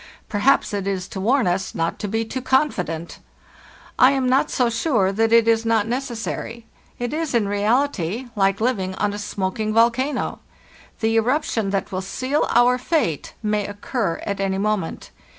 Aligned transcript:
Perhaps 0.29 0.73
it 0.73 0.87
is 0.87 1.07
to 1.09 1.21
warn 1.21 1.45
us 1.45 1.75
not 1.75 1.99
to 1.99 2.07
be 2.07 2.25
too 2.25 2.41
confident! 2.41 3.19
I 3.99 4.13
am 4.13 4.27
not 4.27 4.49
so 4.49 4.67
sure 4.67 5.11
that 5.11 5.31
it 5.31 5.47
is 5.47 5.63
not 5.63 5.85
necessary. 5.87 6.65
It 6.97 7.13
is 7.13 7.35
in 7.35 7.47
reality 7.47 8.25
like 8.35 8.59
living 8.59 8.95
on 8.95 9.13
a 9.13 9.19
smoking 9.19 9.71
volcano. 9.75 10.39
The 11.01 11.17
eruption 11.17 11.69
that 11.69 11.91
will 11.91 12.01
seal 12.01 12.47
our 12.49 12.79
fate 12.79 13.35
may 13.43 13.67
occur 13.67 14.19
at 14.25 14.39
any 14.39 14.57
moment. 14.57 15.11